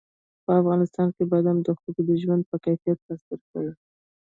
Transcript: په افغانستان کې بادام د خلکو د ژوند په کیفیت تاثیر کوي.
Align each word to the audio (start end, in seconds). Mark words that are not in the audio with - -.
په 0.45 0.51
افغانستان 0.61 1.07
کې 1.15 1.23
بادام 1.31 1.57
د 1.63 1.67
خلکو 1.79 2.01
د 2.07 2.11
ژوند 2.21 2.43
په 2.49 2.55
کیفیت 2.65 2.97
تاثیر 3.07 3.39
کوي. 3.51 3.73